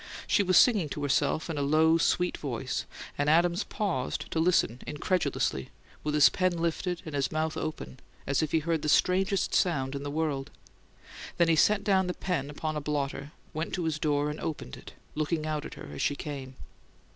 She 0.25 0.41
was 0.41 0.57
singing 0.57 0.89
to 0.89 1.03
herself 1.03 1.47
in 1.47 1.59
a 1.59 1.61
low, 1.61 1.99
sweet 1.99 2.35
voice, 2.39 2.87
and 3.19 3.29
Adams 3.29 3.63
paused 3.63 4.31
to 4.31 4.39
listen 4.39 4.81
incredulously, 4.87 5.69
with 6.03 6.15
his 6.15 6.27
pen 6.27 6.57
lifted 6.57 7.03
and 7.05 7.13
his 7.13 7.31
mouth 7.31 7.55
open, 7.55 7.99
as 8.25 8.41
if 8.41 8.51
he 8.51 8.57
heard 8.61 8.81
the 8.81 8.89
strangest 8.89 9.53
sound 9.53 9.93
in 9.93 10.01
the 10.01 10.09
world. 10.09 10.49
Then 11.37 11.49
he 11.49 11.55
set 11.55 11.83
down 11.83 12.07
the 12.07 12.15
pen 12.15 12.49
upon 12.49 12.75
a 12.75 12.81
blotter, 12.81 13.31
went 13.53 13.75
to 13.75 13.83
his 13.83 13.99
door, 13.99 14.31
and 14.31 14.39
opened 14.39 14.75
it, 14.75 14.93
looking 15.13 15.45
out 15.45 15.67
at 15.67 15.75
her 15.75 15.91
as 15.93 16.01
she 16.01 16.15
came. 16.15 16.55